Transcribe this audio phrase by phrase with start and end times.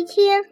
[0.00, 0.42] 一天，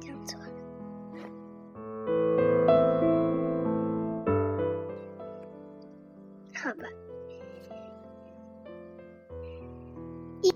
[0.00, 0.46] 讲错了。
[6.54, 6.84] 好吧。
[10.40, 10.48] 一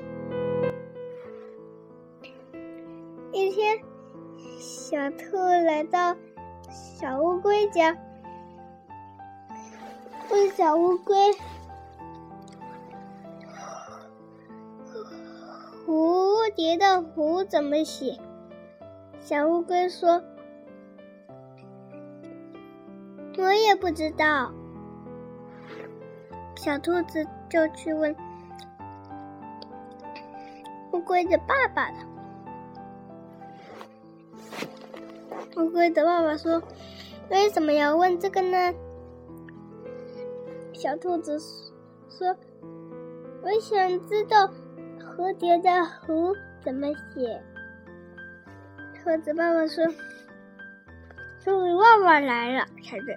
[3.34, 3.79] 一天，
[4.59, 6.16] 小兔来到
[6.70, 7.95] 小乌龟家，
[10.30, 11.15] 问小乌龟。
[15.87, 18.19] 蝴蝶的“蝴”怎么写？
[19.20, 20.23] 小乌龟说
[23.37, 24.51] ：“我也不知道。”
[26.57, 28.16] 小兔子就去问
[30.93, 31.96] 乌龟的爸爸了。
[35.57, 36.62] 乌龟的爸爸说
[37.30, 38.73] ：“为什么要问这个呢？”
[40.73, 41.38] 小兔子
[42.09, 42.35] 说
[43.45, 44.49] ：“我想知道。”
[45.16, 45.70] 蝴蝶的
[46.04, 46.34] “蝴”
[46.65, 47.40] 怎么写？
[49.02, 49.84] 兔子爸爸说
[51.45, 53.16] ：“终于旺旺来了才对。”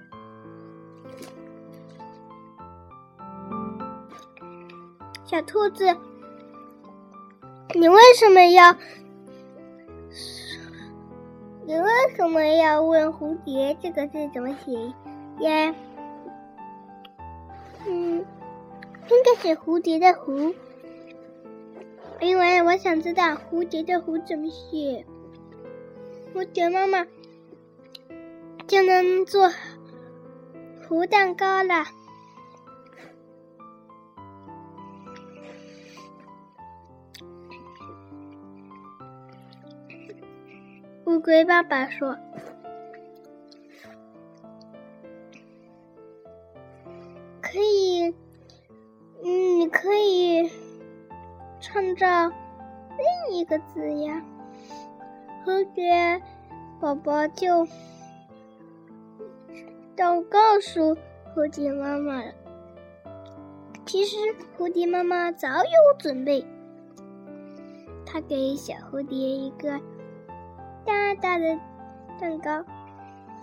[5.26, 5.86] 小兔子，
[7.74, 8.76] 你为什么要？
[11.66, 14.72] 你为什么要问“蝴蝶”这个字怎么写
[15.40, 15.76] 呀？
[17.88, 18.26] 嗯，应
[19.26, 20.54] 该是“蝴蝶的“蝴”。
[22.20, 25.06] 因为我想知道蝴蝶的“蝴”怎么写，
[26.34, 27.06] 蝴蝶妈妈
[28.68, 29.52] 就能做
[30.88, 31.86] 蝴蛋糕了。
[41.06, 42.18] 乌龟爸爸说
[47.42, 48.14] ：“可以，
[49.24, 50.27] 嗯，你可以。”
[51.78, 52.36] 创造
[52.98, 54.20] 另一个字呀，
[55.46, 56.20] 蝴蝶
[56.80, 57.68] 宝宝就
[59.96, 60.98] 都告诉
[61.36, 62.34] 蝴蝶妈妈了。
[63.86, 64.18] 其实
[64.58, 66.44] 蝴蝶妈妈早有准备，
[68.08, 69.80] 她给小蝴蝶一个
[70.84, 71.60] 大大的
[72.20, 72.66] 蛋糕，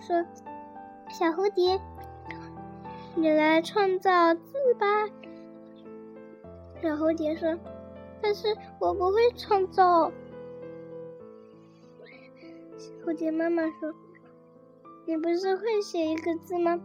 [0.01, 0.25] 说
[1.09, 1.79] ：“小蝴蝶，
[3.15, 4.85] 你来创造字吧。”
[6.83, 7.57] 小蝴蝶说。
[8.27, 10.11] 但是我不会创造。
[13.03, 13.93] 蝴蝶妈妈说
[15.05, 16.81] ：“你不是会写一个字吗？”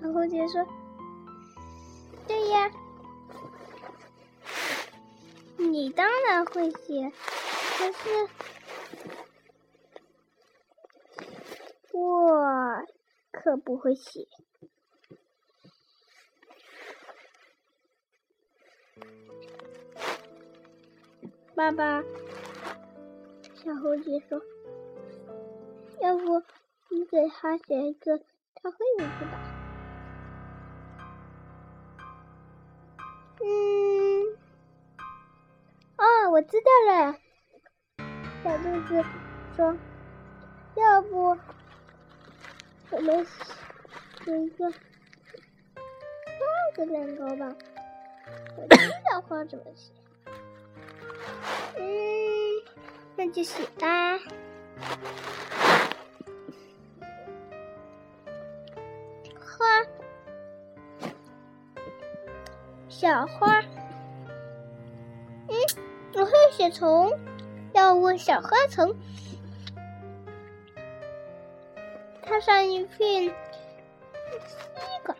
[0.00, 0.64] 小蝴蝶说
[2.28, 2.70] ：“对呀，
[5.56, 7.10] 你当然会写，
[7.78, 8.28] 可是
[11.92, 12.86] 我
[13.32, 14.28] 可不会写。”
[21.54, 22.02] 爸爸，
[23.54, 24.40] 小猴子说
[26.00, 26.42] ：“要不
[26.88, 28.18] 你给他写一个
[28.54, 29.38] 他会的字吧？”
[33.44, 33.44] 嗯，
[35.98, 37.18] 哦，我知道了。
[38.42, 39.04] 小兔子
[39.54, 39.76] 说
[40.76, 41.36] ：“要不
[42.90, 43.26] 我们
[44.24, 44.76] 写一个花
[46.74, 47.54] 的蛋糕吧？”
[48.56, 49.92] 我知道花怎么写。
[51.76, 51.84] 嗯，
[53.16, 54.18] 那就写吧。
[59.38, 59.66] 花，
[62.88, 63.60] 小花。
[65.48, 65.56] 嗯，
[66.14, 67.12] 我会写虫，
[67.72, 68.94] 要问小花虫。
[72.22, 73.32] 插上一片七
[75.02, 75.16] 个，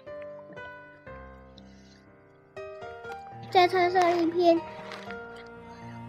[3.50, 4.58] 再插上一片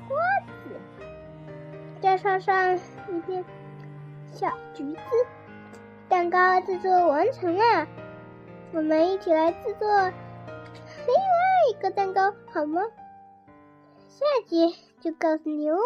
[0.08, 0.18] 瓜
[0.64, 0.80] 子。
[2.02, 3.44] 再插上一片
[4.32, 5.00] 小橘子，
[6.08, 7.88] 蛋糕制作完成了。
[8.74, 12.82] 我们一起来制作另外一个蛋糕，好吗？
[14.08, 15.78] 下集就告诉你哦。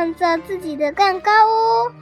[0.00, 1.92] 创造自己的蛋糕哦。